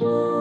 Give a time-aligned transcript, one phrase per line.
[0.00, 0.35] Lord.